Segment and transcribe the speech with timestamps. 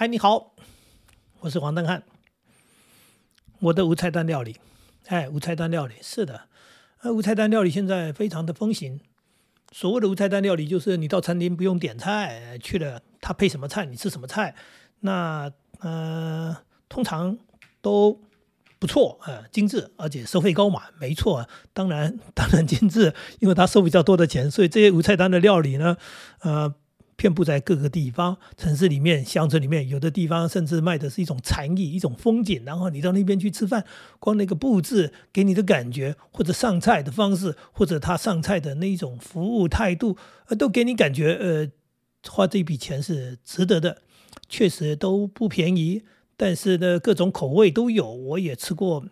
[0.00, 0.54] 嗨，你好，
[1.40, 2.04] 我是黄登汉。
[3.58, 4.56] 我的无菜单料理，
[5.08, 6.42] 哎，无菜单料理是的，
[7.02, 9.00] 呃，无菜单料理现在非常的风行。
[9.72, 14.54] 所谓的无菜单料理，就是你到餐厅不用点菜，去了他配什么菜，你吃什么菜。
[15.00, 15.50] 那
[15.80, 16.56] 呃，
[16.88, 17.36] 通常
[17.82, 18.20] 都
[18.78, 21.48] 不错，呃，精致，而且收费高嘛，没错。
[21.72, 25.96] 当然，当然精致，因为他收比较多的钱，所以这些无菜单的料理呢，
[26.42, 26.72] 呃。
[27.18, 32.62] 遍布在各个地方，城市里面、乡村里面，有的地方甚至卖的是一种禅意、一种风景。
[32.64, 33.84] 然后你到那边去吃饭，
[34.20, 41.68] 光那个布置给你的感觉，或者上菜的方式，或者他上菜的那一种服务态度，呃，都给你感觉，呃，
[42.30, 44.02] 花这笔钱是值得的。
[44.48, 46.04] 确实都不便宜，
[46.36, 48.14] 但是呢，各种口味都有。
[48.14, 49.04] 我也吃过，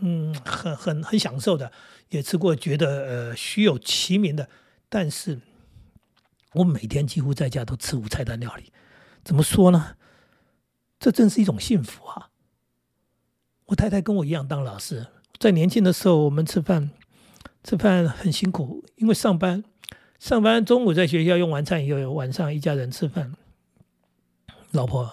[0.00, 1.72] 嗯，很很很享受的，
[2.10, 4.50] 也吃过觉得呃虚有其名的，
[4.90, 5.40] 但是。
[6.54, 8.72] 我每天几乎在家都吃无菜单料理，
[9.24, 9.96] 怎么说呢？
[11.00, 12.30] 这真是一种幸福啊！
[13.66, 16.90] 我太太跟我一样当老师，在年轻的时候，我们吃饭
[17.62, 19.64] 吃饭很辛苦，因为上班
[20.18, 23.34] 上班中午在学校用完餐以后，晚上一家人吃饭，
[24.70, 25.12] 老婆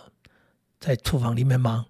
[0.79, 1.85] 在厨房里面忙，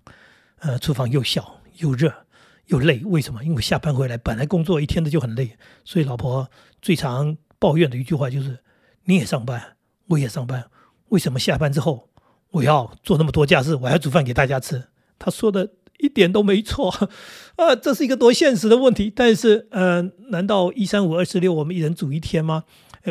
[0.59, 2.25] 呃，厨房又小又热
[2.67, 3.02] 又累。
[3.03, 3.43] 为什么？
[3.43, 6.49] 因为下班回来本来工作一天的就很累，所以老婆
[6.81, 8.63] 最常抱怨的一句话就是。
[9.05, 9.75] 你也上班，
[10.07, 10.66] 我也上班，
[11.09, 12.09] 为什么下班之后
[12.52, 14.83] 我要做那么多家事，我还要煮饭给大家吃？
[15.17, 16.89] 他说的一点都没错，
[17.58, 19.11] 啊，这是一个多现实的问题。
[19.16, 22.63] 但是，呃，难道一三五二四六我们一人煮一天吗？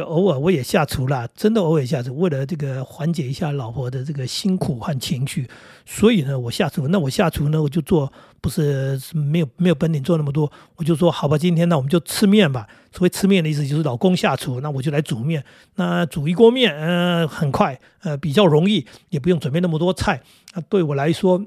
[0.04, 5.48] 偶尔我也下厨啦，真的偶尔下厨，为了这个缓解一下老婆的这个辛苦和情绪，
[5.84, 6.86] 所以呢，我下厨。
[6.86, 12.68] 那我下厨呢，我就做，不是没有没有本领做那么多，我就说好吧，今天那我们就吃面吧。
[12.92, 15.44] 所谓吃面的意思就是老公下厨，那我就来煮面。
[15.74, 20.22] 那煮一锅面，呃，很快，呃，比较容易，也不用准备那么多菜。
[20.54, 21.44] 那对我来说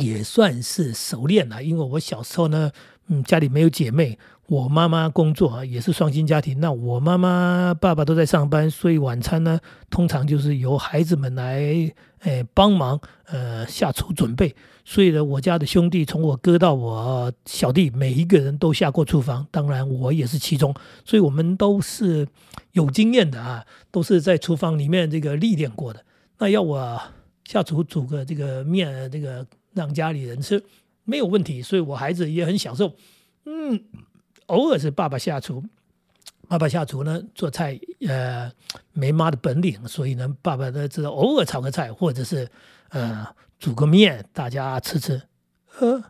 [0.00, 2.70] 也算是熟练了，因为我小时候呢，
[3.08, 4.18] 嗯，家里没有姐妹。
[4.48, 6.58] 我妈妈工作啊，也是双薪家庭。
[6.58, 9.60] 那我妈妈、爸爸都在上班，所以晚餐呢，
[9.90, 14.56] 通常就是由孩子们来，诶帮忙，呃，下厨准备。
[14.86, 20.74] 所以呢，我家的兄弟，从我哥到我小弟，每一个人都下过厨房，当然我也是其中。
[21.04, 22.26] 所以我们都是
[22.72, 26.02] 有经验的啊，都是在厨房里面这个历练过的。
[26.38, 26.98] 那要我
[27.44, 30.64] 下厨煮个这个面，这个让家里人吃，
[31.04, 31.60] 没有问题。
[31.60, 32.94] 所以我孩子也很享受，
[33.44, 33.84] 嗯。
[34.48, 35.64] 偶尔是爸爸下厨，
[36.46, 38.52] 爸爸下厨呢做菜，呃，
[38.92, 42.48] 没妈的本领，所以呢，爸爸呢只偶尔炒个菜，或者是
[42.90, 43.26] 呃
[43.58, 45.22] 煮个面，大家吃吃，
[45.78, 46.04] 呃，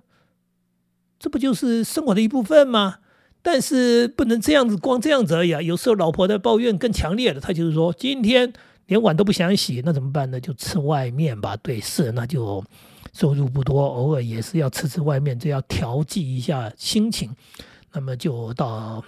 [1.19, 2.99] 这不就是生活的一部分吗？
[3.41, 5.63] 但是不能这样子，光这样子而已啊！
[5.63, 8.53] 有时候老婆的抱怨更强烈了，她就是说今天
[8.87, 10.41] 连碗都不想洗，那怎么办呢？
[10.41, 11.57] 就吃外面吧。
[11.57, 12.63] 对，是，那就
[13.13, 17.35] 收入不多，偶尔也是要吃吃外面，这要调剂一下心情。
[17.99, 19.05] 那么就到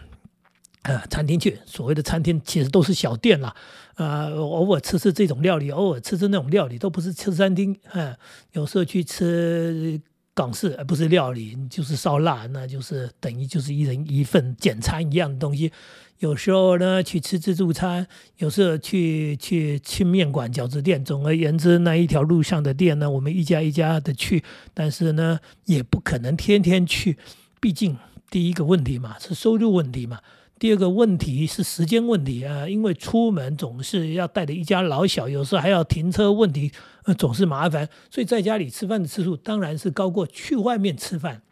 [0.83, 3.55] 呃餐厅去，所谓的餐厅其实都是小店啦，
[3.95, 7.79] 呃，偶尔吃吃这种料理，偶尔吃吃那种料理，都不是吃餐厅。
[7.93, 8.17] 嗯，
[8.51, 10.01] 有时候去吃
[10.35, 15.71] 港式，而不是料理，就是烧腊，那就是等于就是一人一份简餐一样的东西。
[16.19, 18.05] 有时候呢去吃自助餐，
[18.39, 21.05] 有时候去去去面馆、饺子店。
[21.05, 24.43] 总而言之，那一条路上的店呢，我们一家一家的去，
[24.75, 27.17] 但是呢，也不可能天天去，
[27.61, 27.97] 毕竟。
[28.31, 30.21] 第一个问题嘛是收入问题嘛，
[30.59, 36.71] 第二个问题是时间问题啊，因为出门总是要带着一家老小，有时候还要停车问题，
[37.05, 41.43] 呃，总是麻烦，所以在家里吃饭的次数当然是高过去外面吃饭。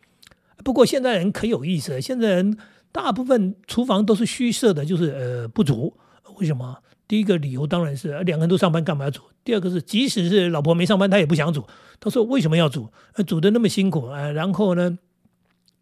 [0.62, 2.56] 不过现在人可有意思了，现在人
[2.92, 5.96] 大部分厨房都是虚设的，就是呃不煮。
[6.36, 6.78] 为什么？
[7.08, 9.22] 第一个理由当然是两个人都上班，干嘛要煮？
[9.42, 11.66] 第二个是即使是老婆没上班，他也不想煮。
[11.98, 12.88] 他说为什么要煮？
[13.26, 14.98] 煮的那么辛苦啊，然后呢？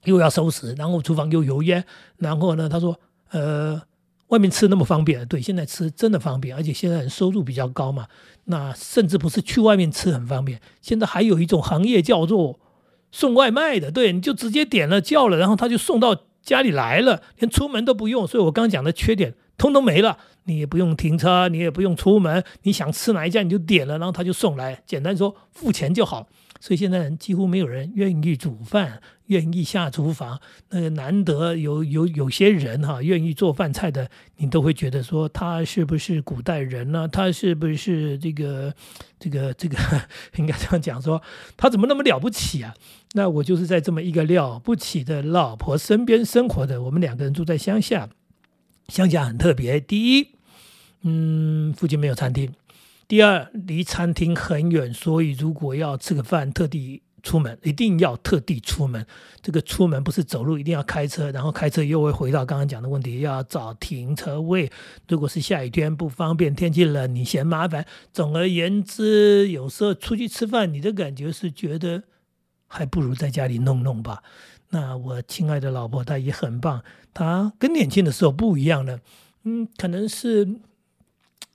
[0.06, 1.84] 又要收拾，然后厨房又油烟，
[2.16, 2.68] 然后呢？
[2.68, 2.98] 他说
[3.30, 3.80] ：“呃，
[4.28, 8.06] 外面吃那么方便，对，现在吃真的方便，而且现在收入比较高嘛。
[8.44, 12.58] 那甚至不是去外面吃很方便，现在还有一种行业叫做
[13.12, 18.26] 送外卖的，对，你就直接点了叫了，然后他就送到家里来了，连出门都不用。
[18.26, 26.28] 所以我刚刚讲的缺点通通没了，你也不用停车，你也不用出门，你想吃哪一家你就点了，然后他就送来，简单说付钱就好。
[26.60, 37.08] 所以现在几乎没有人愿意煮饭。”愿意下厨房，那个难得有有有些人哈，愿意做饭菜的，你都会觉得说他是不是古代人呢？
[37.08, 38.72] 他是不是这个
[39.18, 39.76] 这个这个
[40.38, 41.20] 应该这样讲说，
[41.56, 42.72] 他怎么那么了不起啊？
[43.14, 46.82] 那我就是在这么一个了不起的老婆身边生活的。
[46.82, 48.09] 我们两个人住在乡下，
[48.86, 49.80] 乡下很特别。
[49.80, 50.28] 第一，
[51.02, 52.50] 嗯，附近没有餐厅；
[53.08, 59.06] 第二，离餐厅很远，所以如果要吃个饭，特地出门，一定要特地出门。
[59.41, 64.68] 这个出门不是走路，一定要开车，然后开车又会回到刚刚讲的问题，要找停车位。
[65.06, 67.86] 如果是下雨天不方便，天气冷你嫌麻烦。
[68.12, 72.02] 总而言之，有时候出去吃饭，你的感觉是觉得
[72.66, 74.24] 还不如在家里弄弄吧。
[74.70, 76.82] 那我亲爱的老婆她也很棒，
[77.14, 78.98] 她跟年轻的时候不一样了。
[79.44, 80.56] 嗯，可能是。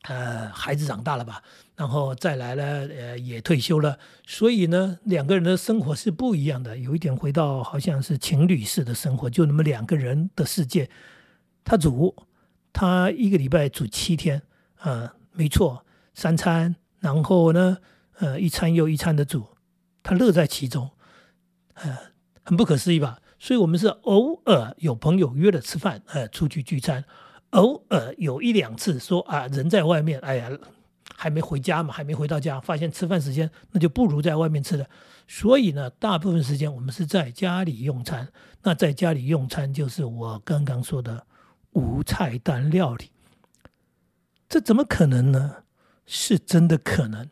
[0.04, 1.44] 呃，孩子长大了吧，
[1.76, 6.76] 然后再来了，呃，也退休了，所以呢，两个人的生活是不一样的。
[6.78, 10.90] 有一点回到好像是情侣式的生活，就那么两个人的世界。
[11.64, 12.16] 他煮，
[12.74, 14.42] 他一个礼拜煮七天，
[14.78, 17.78] 啊，没错，三餐，然后呢，
[18.18, 19.50] 呃，一餐又一餐的煮，
[20.02, 20.90] 他乐在其中，
[21.76, 21.96] 呃，
[22.42, 23.20] 很不可思议吧？
[23.38, 27.06] 所以我们是偶尔有朋友约了吃饭，呃，出去聚餐。
[27.52, 30.50] 偶尔有一两次说啊，人在外面，哎呀，
[31.16, 34.86] 还没回家嘛，还没回到家，发现吃饭时间那就不如在外面吃了。
[35.28, 38.28] 所以呢，大部分时间我们是在家里用餐。
[38.64, 41.26] 那在家里用餐就是我刚刚说的
[41.72, 43.10] 无菜单料理。
[44.50, 45.64] 这怎么可能呢？
[46.06, 47.30] 是真的可能，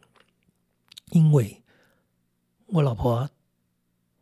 [1.12, 1.64] 因为
[2.68, 3.30] 我老婆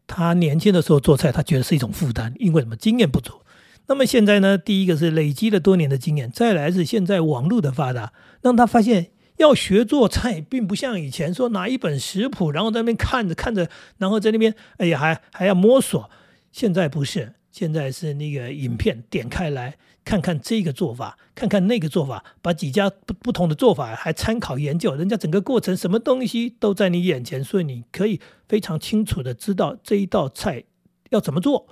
[0.07, 2.75] 她年轻的时候做菜，她觉得是一种负担，因为什么？
[2.75, 3.41] 经验不足。
[3.89, 4.57] 那么现在呢？
[4.57, 8.11] 第一个是累积了多年的经验，再来是现在网络的发达，
[8.41, 16.09] 让他发现要学做菜，并不像以前说拿一本食谱，然后在那边看着看着，然后在那边哎呀还还要摸索。
[16.51, 28.19] 现在不是，现在是那个影片点开来看看这个做法，看看那个做法，把几家不不同的做法还参考研究，人家整个过程什么东西都在你眼前，所以你可以
[28.49, 30.65] 非常清楚的知道这一道菜
[31.11, 31.67] 要怎么做。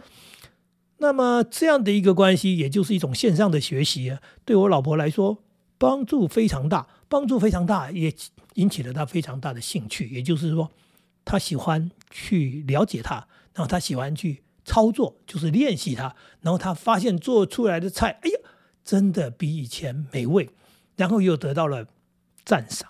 [0.98, 5.44] 那么这样的一个关系，也就是一种线上的学习，对我老婆来说
[5.78, 8.14] 帮助非常大，帮助非常大，也
[8.54, 10.08] 引起了她非常大的兴趣。
[10.10, 10.72] 也就是说，
[11.26, 16.16] 她喜欢去了解它，然后她喜欢去操作，就是练习它。
[16.42, 18.40] 然后她发现做出来的菜，哎呀，
[18.84, 20.50] 真的比以前美味，
[20.96, 21.88] 然后又得到了
[22.46, 22.90] 赞赏。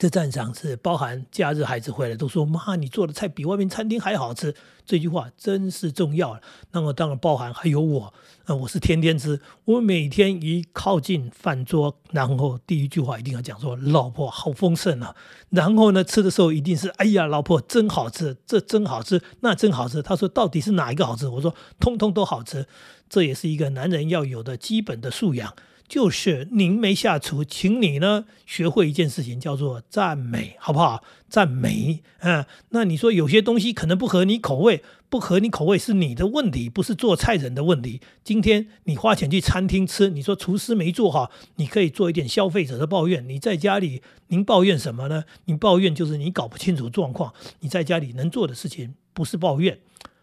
[0.00, 4.54] 这赞赏是包含假日孩子回来都说妈，你做的菜比外面餐厅还好吃。
[4.86, 6.40] 这句话真是重要。
[6.72, 8.14] 那么当然包含还有我，
[8.46, 9.38] 呃，我是天天吃。
[9.66, 15.14] 我每天一靠近饭桌，然后第一句话一定要讲说：“老婆好丰盛啊。”
[15.50, 22.66] 然后呢，吃的时候一定是：“哎呀，老婆真好吃，这真好吃，那真好吃。”他说：“到底是哪一个好吃？”我说：“通通都好吃。”
[23.10, 25.54] 这也是一个男人要有的基本的素养。
[25.90, 31.02] 就是您没下厨，请你呢学会一件事情，叫做赞美，好不好？
[31.28, 38.00] 赞美，嗯，那你说有些东西可能不合你口味，不合你口味是你的问题，不是做菜人的问题。
[38.22, 43.28] 今天你花钱去餐厅吃，你说厨师没做好，你可以做一点消费者的抱怨。
[43.28, 45.24] 你在家里，您抱怨什么呢？
[45.46, 47.34] 你抱怨就是你搞不清楚状况。
[47.58, 49.80] 你在家里能做的事情不是抱怨，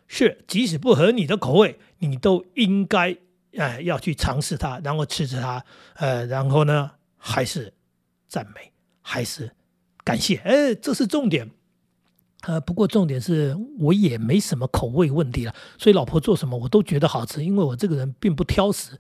[0.08, 3.18] 是即使不合你的口味，你都应该。
[3.56, 5.64] 哎，要去尝试它，然后吃着它，
[5.96, 7.74] 呃，然后呢，还是
[8.28, 8.72] 赞美，
[9.02, 9.52] 还是
[10.04, 11.52] 感谢，哎，这是重点。
[12.42, 18.92] 呃，不过重点是我也没什么口味问题了，所以老婆做什么我都觉得好吃，因为我这个人并不挑食，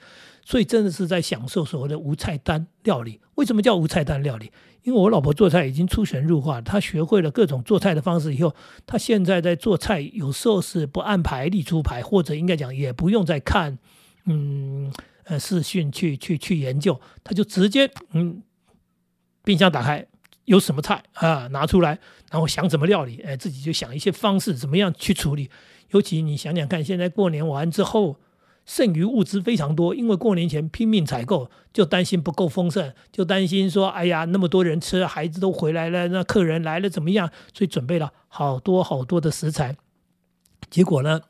[0.43, 3.21] 所以真的是在享受所谓的无菜单料理。
[3.35, 4.51] 为什么叫无菜单料理？
[4.81, 8.55] 因为我老婆做菜已经出神入化，她学会了各种做菜的方式以后，
[8.87, 13.77] 她现在在做菜有时候是不按牌理出牌，或者应该讲也不用再看。
[14.29, 14.91] 嗯，
[15.23, 18.43] 呃，视讯去去去研究，他就直接嗯，
[19.43, 20.05] 冰箱打开，
[20.43, 21.97] 有什么菜啊，拿出来，
[22.29, 25.49] 然后想怎么料理，哎，自己就想一些方式，怎么样去处理。
[25.91, 28.19] 尤其你想想看，现在过年完之后，
[28.65, 37.31] 剩余物资非常多，因为过年前拼命采购，就担心不够丰盛，就担心说，哎呀，那么多人吃，孩子都回来了，那客人来了怎么样？
[37.53, 39.77] 所以准备了好多好多的食材，
[40.69, 41.21] 结果呢，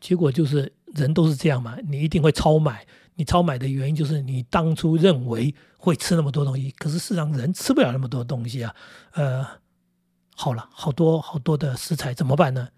[0.00, 0.75] 结果就是。
[0.94, 2.86] 人都是这样嘛，你一定会超买。
[3.18, 8.74] 你超买的原因就是你当初认为会吃那么多东西，可是事实上人吃不了那么多东西啊。
[9.14, 9.42] 呃，
[10.34, 12.68] 好了，好多好多的食材怎么办呢？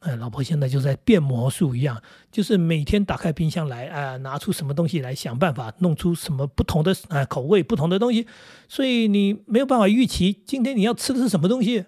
[0.00, 2.02] 呃，老婆现在就在变魔术一样，
[2.32, 8.26] 就是每天打开冰箱来啊，拿出什么东西来想办法弄出什么不同的啊口味不同的东西。
[8.68, 11.84] 所以你没有办法预期今天你要吃的是什么东西，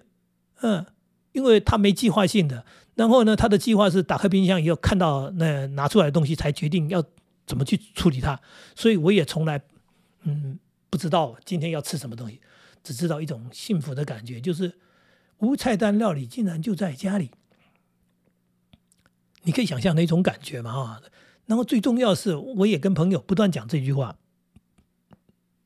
[0.61, 0.85] 嗯，
[1.33, 2.63] 因为他没计划性的。
[2.97, 7.01] 然后呢，他的计划是打开冰箱以后看到那拿出来的东西才决定要
[7.45, 8.37] 怎么去处理它。
[8.75, 9.61] 所以我也从来
[10.23, 12.41] 嗯不知道今天要吃什么东西，
[12.83, 14.79] 只知道一种幸福的感觉，就是
[15.37, 17.29] 无菜单料理竟然就在家里。
[19.43, 21.01] 你可以想象那种感觉嘛啊！
[21.45, 24.17] 然后最重要是，我也跟朋友不断讲这句话：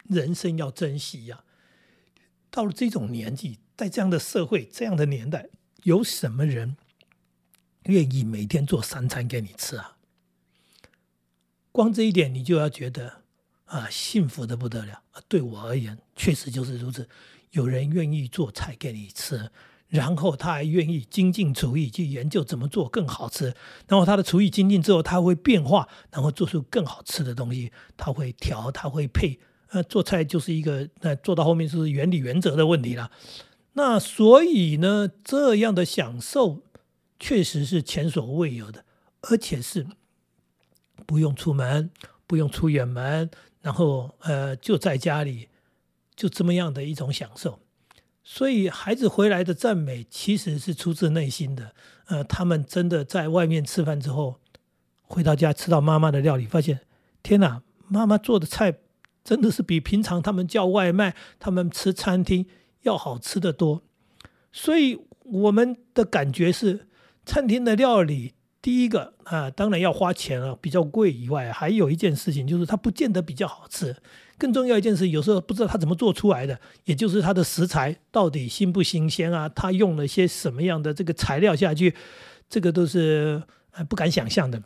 [0.03, 1.45] 人生要珍惜呀。
[2.51, 5.47] 到了这种年纪，在这样的社会、这样的年代，
[5.83, 6.75] 有什么人
[7.85, 9.97] 愿意每天做三餐给你吃啊？
[11.71, 13.21] 光这一点，你就要觉得
[13.65, 15.01] 啊，幸福的不得了。
[15.27, 17.07] 对我而言，确实就是如此。
[17.51, 19.49] 有人愿意做菜给你吃，
[19.87, 23.53] 然后他还愿意精进厨艺，去研究怎么做更好吃。
[23.87, 27.71] 然后他的厨艺精进之后，他会变化，然后做出更好吃的东西。
[27.97, 29.39] 他会调，他会配。
[29.69, 33.09] 呃，做菜就是一个，那做到后面是原理原则的问题了。
[33.73, 36.61] 那所以呢，这样的享受
[37.21, 38.83] 确实是前所未有的，
[39.21, 39.87] 而且是。
[41.07, 41.89] 不用出门，
[42.27, 43.29] 不用出远门，
[43.61, 45.49] 然后呃就在家里，
[46.15, 47.59] 就这么样的一种享受。
[48.23, 51.73] 所以孩子回来的赞美其实是出自内心的。
[52.05, 54.39] 呃，他们真的在外面吃饭之后，
[55.01, 56.81] 回到家吃到妈妈的料理，发现
[57.23, 58.77] 天哪，妈妈做的菜
[59.23, 62.45] 真的是比平常他们叫外卖、他们吃餐厅
[62.83, 63.81] 要好吃的多。
[64.53, 66.87] 所以我们的感觉是，
[67.25, 68.33] 餐厅的料理。
[68.61, 73.95] 第一个啊，当然要花钱啊，比较贵以外，还有一件事情就是它不见得比较好吃。
[74.37, 79.49] 更重要一件事，有时候不知道它怎么做出来的，也就是它的食材到底新不新鲜啊？
[79.49, 81.95] 它用了些什么样的这个材料下去，
[82.47, 83.41] 这个都是
[83.89, 84.61] 不敢想象的。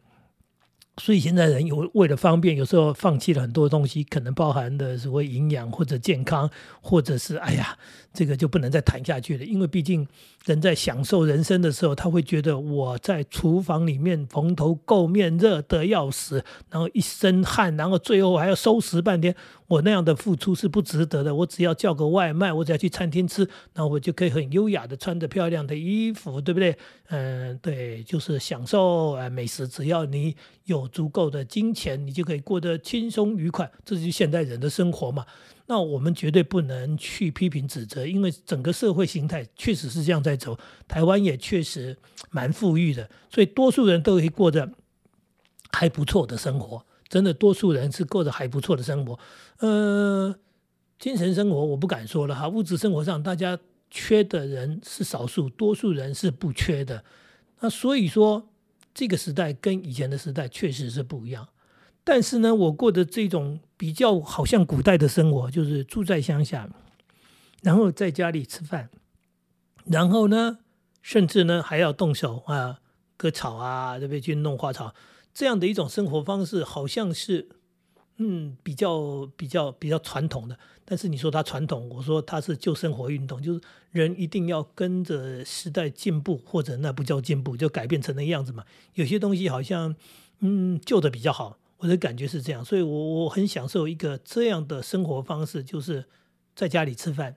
[0.97, 6.49] 所以现在人有为了方便，有时候放弃了很多东西，可能包含的所谓营养或者健康，
[6.81, 7.77] 或者是哎呀，
[8.13, 9.43] 这个就不能再谈下去了。
[9.43, 10.07] 因为毕竟
[10.45, 19.35] 人在享受人生的时候，他会觉得我在厨房里面蓬头垢面，热得要死，然后一身汗，然后最后还要收拾半天。
[19.67, 21.33] 我那样的付出是不值得的。
[21.33, 26.77] 我只要叫个外卖，我只要去餐厅吃，那我就可以很优雅的穿着漂亮的衣服，对不对？
[27.07, 29.67] 嗯，对，就是享受呃美食。
[29.67, 30.35] 只要你
[30.65, 33.71] 有足够的金钱，你就可以过得轻松愉快。
[33.83, 35.25] 这就是现代人的生活嘛。
[35.67, 40.57] 那我们绝对不能去批评指责，因为整个社会形态确实是这样在走。
[40.87, 41.97] 台湾也确实
[42.29, 44.69] 蛮富裕的，所以多数人都可以过着
[45.71, 46.85] 还不错的生活。
[47.07, 49.17] 真的，多数人是过着还不错的生活，
[49.59, 50.35] 呃，
[50.99, 52.49] 精神生活我不敢说了哈。
[52.49, 53.57] 物质生活上，大家
[53.91, 57.03] 缺的人是少数，多数人是不缺的。
[57.59, 58.49] 那所以说，
[58.95, 61.49] 这个时代跟以前的时代确实是不一样。
[62.03, 66.69] 但是呢，我过的这种比较好像古代的生活，就是住在乡下，
[67.61, 68.89] 然后在家里吃饭，
[69.85, 70.59] 然后呢，
[71.01, 72.79] 甚至呢还要动手啊，
[73.17, 74.21] 割草啊，对不对？
[74.21, 74.95] 去弄花草。
[75.33, 77.49] 这样的一种生活方式，好像是，
[78.17, 80.57] 嗯，比较比较比较传统的。
[80.87, 88.63] 但是你说它传统，我说它是旧生活运动，就是人一定要跟着时代进步，或者那不叫进步，就改变成那样子嘛。
[88.93, 89.95] 有些东西好像，
[90.41, 92.63] 嗯，旧的比较好，我的感觉是这样。
[92.63, 96.05] 所以我我很享受一个这样的生活方式，就是
[96.55, 97.35] 在家里吃饭，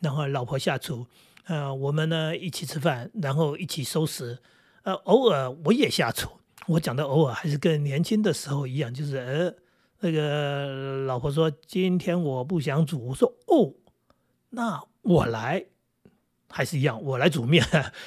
[0.00, 1.06] 然后老婆下厨，
[1.44, 4.38] 呃，我们呢一起吃饭，然后一起收拾，
[4.82, 6.28] 呃，偶尔我也下厨。
[6.66, 9.54] 我讲的偶尔还是跟年轻的时候一样，就是呃，
[10.00, 13.74] 那个老婆说今天我不想煮，我说哦，
[14.50, 15.66] 那我来，
[16.48, 17.64] 还是一样，我来煮面，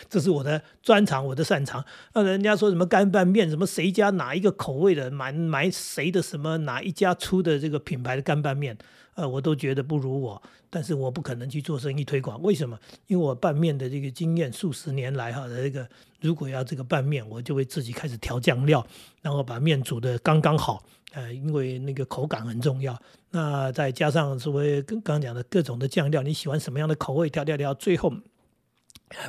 [0.10, 1.86] 这是我的专长，我的擅长。
[2.14, 8.78] 那人家说什么干拌面，什么谁家哪一个口味的，买买谁的什么哪一家出的这个品牌的干拌面。
[9.16, 12.42] 呃，我都觉得不如我，但是我不可能去做生意推广。
[12.42, 12.80] 为什么？
[13.08, 15.88] 因为我拌面的这个经验，数十年来哈这个，
[16.20, 18.86] 如果要这个拌面，我就会自己开始调酱料，
[19.22, 20.84] 然后把面煮的刚刚好。
[21.14, 23.00] 呃，因为那个口感很重要。
[23.30, 28.12] 那再加上所谓刚刚讲的各种的酱料，你喜欢什么样的口味，调调调，最后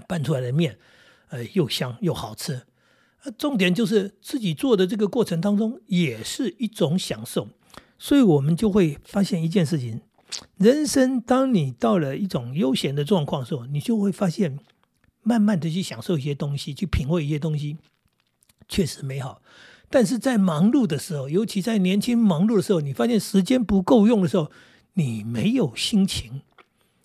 [0.08, 0.78] 拌出来的面，
[1.28, 2.62] 呃，又香又好吃。
[3.36, 7.48] 重点就是自己做的这个过程当中，也是一种享受。
[8.04, 10.02] 所以我们就会发现一件事情：
[10.58, 14.58] 人生当你到了一种悠闲的状况时候，你就会发现，
[15.22, 17.78] 慢慢的去享受一些东西，去品味一些东西，
[18.68, 19.40] 确实美好。
[19.88, 24.50] 但是在忙碌的时候，尤其在年轻忙碌的时候，你发现时间不够用的时候，
[24.92, 26.42] 你没有心情。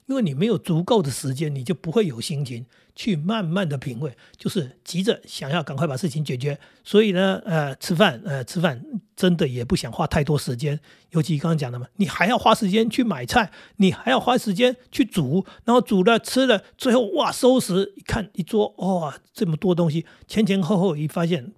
[0.09, 6.59] 因为你没有足够的时间，你就不会有心情去慢慢的品味，就是急着想要赶快把事情解决。
[6.83, 8.83] 所以呢，呃，吃饭，呃，吃饭
[9.15, 10.79] 真的也不想花太多时间。
[11.11, 21.53] 尤其刚刚讲的嘛，你还要花时间去买菜，你还要花时间去煮，然后煮了吃了，最后哇，收拾一看一桌，哇，这么多东西，前前后后一发现，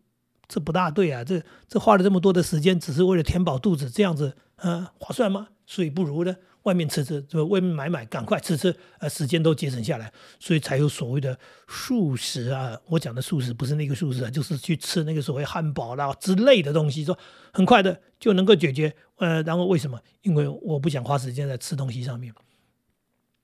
[0.50, 5.48] 这不大对啊，这这花了这么多的时间，只是为了填饱肚子，这样子，呃，划算吗？
[5.66, 6.36] 所以不如呢。
[6.64, 11.38] 外面吃吃，就外面买买，赶快吃吃，呃，时间都节省下来，所以才有所谓的
[11.68, 12.80] 素食啊。
[12.88, 17.18] 我讲的素食不是那个素食啊，就是去吃那个所谓汉堡啦之类的东西，说
[17.52, 18.94] 很快的就能够解决。
[19.18, 20.00] 呃，然后为什么？
[20.22, 22.34] 因为我不想花时间在吃东西上面。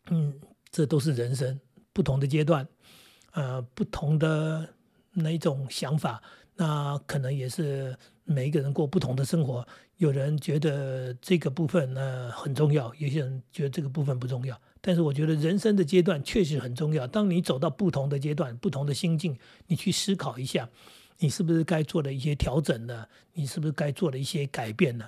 [0.09, 0.33] 嗯，
[0.71, 1.59] 这都是人生
[1.93, 2.67] 不同的阶段，
[3.31, 4.74] 呃，不同的
[5.13, 6.21] 那一种想法，
[6.57, 9.65] 那可能也是每一个人过不同的生活。
[9.97, 14.59] 有人觉得这个部分呢很重要，有些人觉得这个部分不重要。
[14.81, 17.07] 但是我觉得人生的阶段确实很重要。
[17.07, 19.37] 当你走到不同的阶段、不同的心境，
[19.67, 20.69] 你去思考一下，
[21.17, 23.07] 你是不是该做的一些调整呢？
[23.33, 25.05] 你是不是该做的一些改变呢？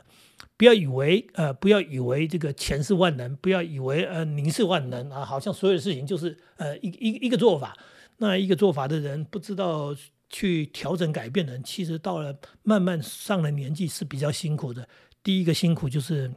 [0.58, 7.78] 不要以为呃，不要以为这个钱是万能，不要以为呃您是万能啊，好像所有的事情就是呃一一一个做法。
[8.18, 9.96] 那一个做法的人不知道。
[10.30, 14.88] 去调整改变的人，其实到了慢慢上了年纪是比较辛苦的。
[15.24, 16.32] 第一个辛苦就是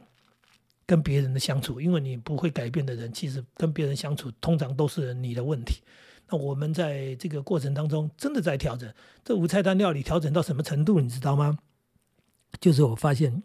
[0.85, 5.81] 跟别人的相处，因为你不会改变的人，其实跟别人相处通常都是你的问题。
[6.29, 8.91] 那我们在这个过程当中，真的在调整。
[9.23, 11.59] 这五菜单料理调整到什么程度，你知道吗？
[12.59, 13.43] 就是我发现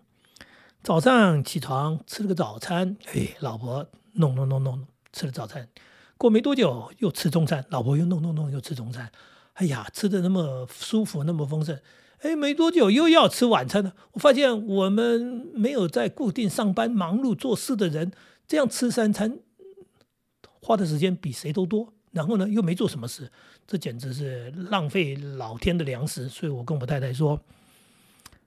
[0.82, 5.68] 早上起床吃了个早餐，哎，老婆弄弄弄弄吃了早餐，
[6.16, 9.10] 过没多久又吃中餐，老婆又弄弄弄又吃中餐。
[9.58, 11.76] 哎呀，吃的那么舒服，那么丰盛，
[12.20, 13.92] 哎，没多久又要吃晚餐了。
[14.12, 18.12] 我发现我们没有在固定上班、忙碌做事的人，
[18.46, 19.40] 这样吃三餐
[20.62, 21.92] 花的时间比谁都多。
[22.12, 23.32] 然后呢，又没做什么事，
[23.66, 26.28] 这简直是浪费老天的粮食。
[26.28, 27.40] 所以我跟我太太说：“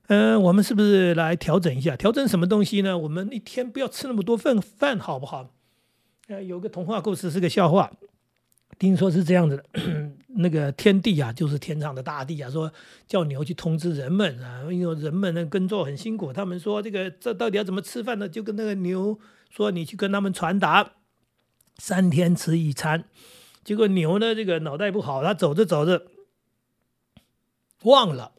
[0.08, 1.98] 嗯，我们是不是来调整一下？
[1.98, 2.98] 调整什么东西呢？
[2.98, 5.50] 我们一天不要吃那么多份饭，好不好？”
[6.30, 7.92] 呃，有个童话故事是个笑话。
[8.82, 9.64] 听说是这样子的，
[10.38, 12.74] 那个天帝啊，就是天上的大帝啊，说
[13.06, 18.28] 叫牛去通知人们啊，因为人们呢耕作很辛苦，他们说这个这到底要怎么吃饭呢？
[18.28, 19.20] 就跟那个牛
[19.52, 20.94] 说，你去跟他们传达，
[21.78, 23.04] 三天吃一餐。
[23.64, 26.08] 结果牛呢，这个脑袋不好，他走着走着
[27.84, 28.32] 忘了，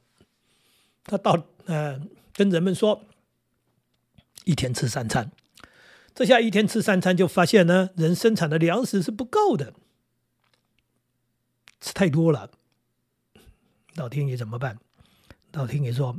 [1.05, 2.01] 他到呃
[2.35, 3.05] 跟人们说，
[4.45, 5.31] 一天吃三餐。
[6.13, 9.75] 这下一天吃三餐，就发现呢，人生产的粮食是不够的。
[11.83, 12.49] 吃太多了，
[13.97, 14.79] 老天爷怎么办？
[15.53, 16.17] 老天爷说：“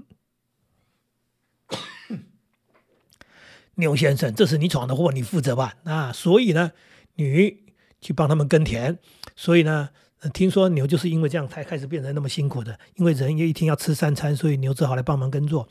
[3.76, 6.74] 牛先生，这是你闯的祸，你负责吧。”啊，所以呢，
[7.16, 7.64] 你
[8.02, 9.00] 去帮他们耕田。
[9.38, 9.92] 所以呢，
[10.34, 15.70] 听说牛就是因为这样才开始变成那么辛苦的，因为人也一天要吃三餐，所以牛只好来帮忙耕作。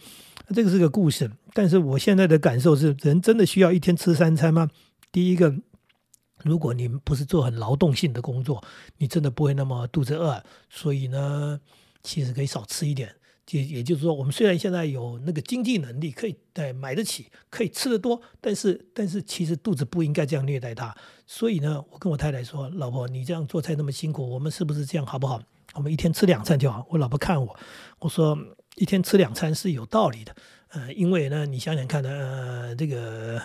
[0.55, 4.71] 这个是个故事，但是我现在的感受是，人真的需要一天吃三餐吗？
[5.13, 5.55] 第一个。
[6.43, 8.63] 如果你不是做很劳动性的工作，
[8.99, 10.43] 你真的不会那么肚子饿。
[10.69, 11.61] 所以呢，
[12.03, 13.15] 其实可以少吃一点。
[13.51, 16.37] 也也就是说，我们虽然现在有那个经济能力，可以
[16.77, 20.95] 买得起，可以吃得多，但是但是其实肚子不应该这样虐待它。
[21.27, 25.43] 所以呢，我跟我太太说：“老婆，你这样做菜那么辛苦，我们是不是这样好不好？
[25.75, 27.55] 我们一天吃两餐就好。”我老婆看我，
[27.99, 28.39] 我说
[28.77, 30.35] ：“一天吃两餐是有道理的。
[30.69, 33.43] 呃，因为呢，你想想看呢，呃，这个。”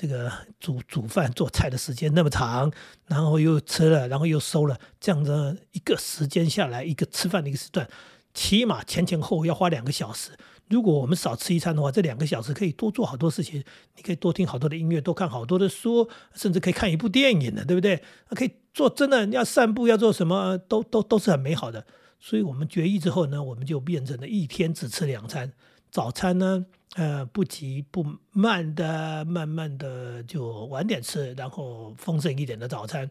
[0.00, 2.72] 这个煮煮饭做菜的时间那么长，
[3.06, 7.86] 然后又吃了，然后又收了，这样的一个时间下来，一个吃饭的一个时段，
[8.32, 10.30] 起码前前后后要花两个小时。
[10.70, 13.62] 如果我们少吃一餐的话，这两个小时可以多做好多事情，
[13.94, 18.02] 你可以多听好多的音乐，多看好多的书，甚至可以看一部电影的，对不对？
[18.30, 21.84] 可以做真的要散步，要做什么，都都都是很美好的。
[22.18, 25.52] 所以我们决议之后呢，我们就变成了一天只吃两餐，
[25.90, 26.64] 早餐呢。
[26.96, 33.08] 呃，不急不慢的，慢慢的就晚点吃，然后丰盛一点的早餐，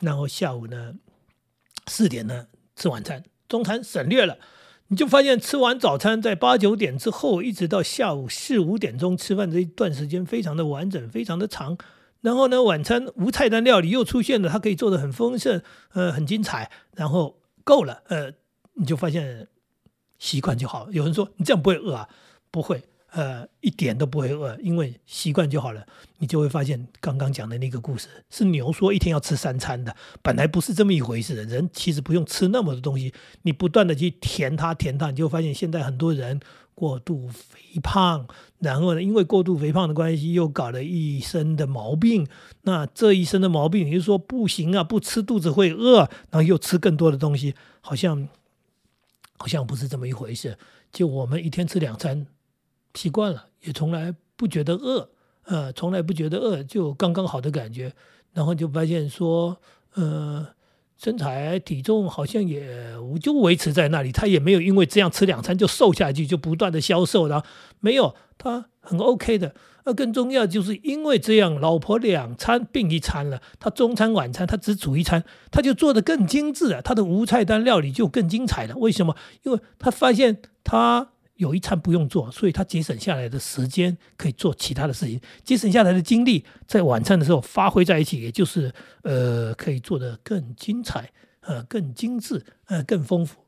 [0.00, 0.94] 然后下午呢
[1.86, 4.38] 四点呢吃晚餐，中餐省略了，
[4.88, 11.78] 你就发现吃完早餐在八九点之后，一直到下午四五点钟吃饭这一段时间非常的完整，非常的长。
[12.22, 16.70] 然后呢，晚餐无菜单料理又出现了，它可以做的很丰盛，呃，很精彩。
[16.96, 18.32] 然后够了，呃，
[18.74, 19.46] 你就发现
[20.18, 20.90] 习惯就好。
[20.90, 22.08] 有人说你这样不会饿啊？
[22.50, 22.82] 不会，
[23.12, 25.86] 呃，一点都不会饿，因为习惯就好了。
[26.18, 31.44] 你就会发现，刚刚讲的那个故事是牛说一天要吃三餐的，本来不是这么一回事的。
[31.44, 36.40] 人其实不用吃那么多东西，你不断的去填它，填它，你就发现现在很多人
[36.74, 38.26] 过度肥胖，
[38.58, 42.26] 然后呢，因为过度肥胖的关系，又搞了一身的毛病。
[42.62, 48.28] 那这一身的毛病，你就说不行啊，不吃肚子会饿，然后又吃更多的东西，好像
[49.38, 50.58] 好像不是这么一回事。
[50.92, 52.26] 就我们一天吃两餐。
[52.94, 55.10] 习惯了，也从来不觉得饿，
[55.44, 57.92] 呃，从来不觉得饿，就刚刚好的感觉。
[58.32, 59.60] 然后就发现说，
[59.94, 60.46] 呃，
[60.96, 67.44] 身材体重好像也就维持在那里，他也没有因为这样吃两餐就瘦下去，就不断的消瘦，然后
[67.80, 69.54] 没有，他很 OK 的。
[69.84, 78.76] 那更重要就是因为这样，老婆两餐并一餐了，他中餐晚餐他只煮一餐，他就做的更精致了，他的无菜单料理就更精彩了。
[78.76, 79.16] 为什么？
[79.42, 81.08] 因为他发现他。
[81.40, 88.70] 有一餐不用做，所以他节省下来的时间可以做其他的事情，节省下来的精力在晚餐的时候发挥在一起，也就是
[89.02, 93.40] 呃可以做得更精彩，呃更精致，呃更丰富。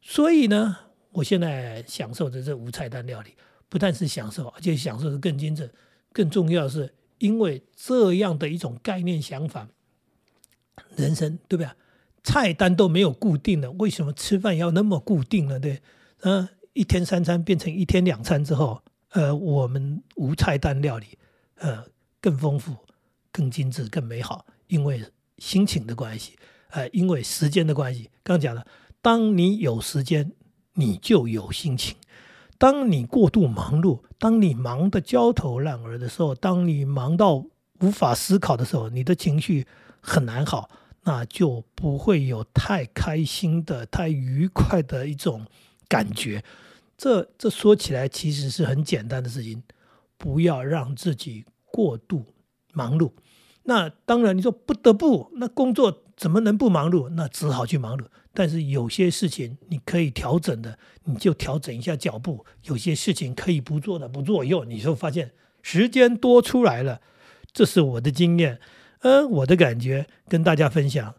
[0.00, 0.74] 所以呢，
[1.12, 3.34] 我现在享受的这无菜单料理，
[3.68, 5.70] 不但是享受，而且享受的更精致。
[6.12, 9.68] 更重要的是，因为这样的一种概念想法，
[10.96, 11.70] 人生对不对？
[12.24, 15.60] 菜单都没有固定的，为什么吃饭要那么固定呢？
[15.60, 15.80] 对，
[16.22, 21.18] 嗯，一天三餐变成一天两餐之后，呃，我们无菜单料理，
[21.56, 21.84] 呃，
[22.20, 22.76] 更丰富、
[23.32, 25.04] 更精致、更美好，因为
[25.38, 26.36] 心情的关系，
[26.70, 28.08] 呃，因为时间的关系。
[28.22, 28.64] 刚讲了，
[29.02, 30.30] 当你有时间，
[30.74, 31.96] 你就有心情；
[32.58, 37.44] 当你过度忙碌，当你忙得焦头烂额的时候，当你忙到
[37.80, 39.66] 无法思考的时候，你的情绪
[40.00, 40.70] 很难好。
[41.02, 45.44] 那就不会有太开心的、太愉快的一种
[45.88, 46.44] 感觉。
[46.98, 49.62] 这这说起来其实是很简单的事情，
[50.18, 52.26] 不要让自己过度
[52.74, 53.12] 忙碌。
[53.62, 57.08] 那当然，你说不得不，那工作怎么能不忙碌？
[57.10, 58.04] 那只好去忙碌。
[58.34, 65.32] 但是有些事情你可以调整的，你就调整一下脚步；有些事情可以不做的，不做以后，你就发现
[65.62, 67.00] 时间多出来了。
[67.52, 68.60] 这是我的经验。
[69.00, 71.14] 嗯，我的感觉跟大家分享，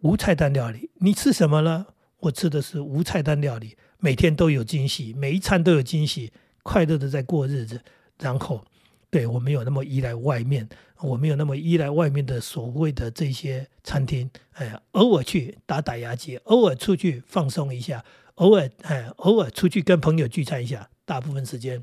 [0.00, 1.86] 无菜单料理，你吃什么呢？
[2.20, 6.32] 我吃的是无菜单料理，每天都有惊喜，每一餐都有惊喜，
[6.62, 7.82] 快乐的在过日子。
[8.18, 8.64] 然后，
[9.10, 10.68] 对我没有那么依赖外面，
[11.00, 14.30] 我没有那么依赖外面的所谓的这些餐厅。
[14.52, 18.04] 哎，偶尔去打打牙祭，偶尔出去放松一下，
[18.36, 20.90] 偶尔哎，偶尔出去跟朋友聚餐一下。
[21.04, 21.82] 大部分时间，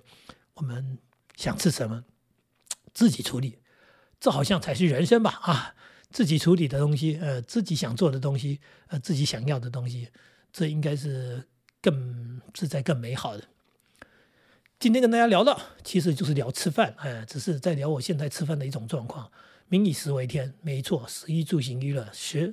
[0.55, 0.97] 我们
[1.35, 2.03] 想吃什么，
[2.93, 3.59] 自己处理。
[4.19, 5.75] 这好像才是人生吧啊！
[6.09, 10.07] 自己处理的东西，呃，自己想做的东西，呃，自己想要的东西，
[10.53, 11.45] 这应该是
[11.85, 13.43] 更自在、更美好的。
[14.79, 19.31] 今天跟大家聊的其实就是聊吃饭，哎，只是在聊我现在吃饭的一种状况。
[19.67, 22.51] 民以食为天，没错，食衣住行娱乐，食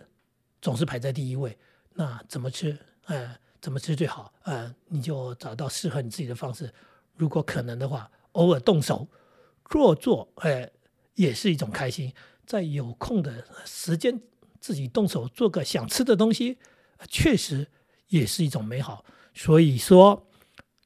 [0.61, 1.57] 总是排在第一位。
[1.95, 2.79] 那怎么吃？
[3.07, 4.31] 哎，怎么吃最好？
[4.43, 6.71] 呃，你就找到适合你自己的方式。
[7.17, 9.09] 如果可能的话，偶尔动手
[9.71, 10.71] 做做，哎。
[11.15, 12.11] 也是一种开心，
[12.47, 14.19] 在有空的时间
[14.59, 16.57] 自己动手做个想吃的东西，
[17.07, 17.69] 确实
[18.09, 19.05] 也是一种美好。
[19.35, 20.29] 所以说，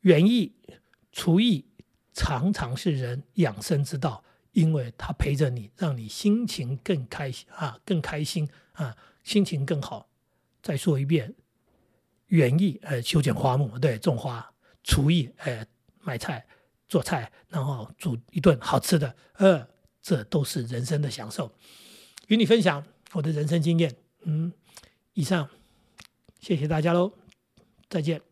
[0.03, 0.53] 园艺、
[1.13, 1.65] 厨艺
[2.13, 10.09] 常常是人养生之道，因为它陪着你，让你心情更开心啊，更开心啊，心情更好。
[10.63, 11.35] 再说一遍，
[12.27, 15.65] 园艺呃修剪花木，对，种花；厨艺呃
[16.01, 16.47] 买菜
[16.89, 19.69] 做菜，然后煮一顿好吃的，呃。
[20.07, 21.53] 这都是人生的享受，
[22.29, 23.93] 与你分享我的人生经验。
[24.23, 24.53] 嗯，
[25.15, 25.51] 以上，
[26.39, 27.13] 谢谢大家喽，
[27.89, 28.23] 再见。